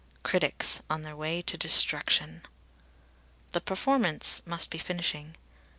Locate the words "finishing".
4.79-5.37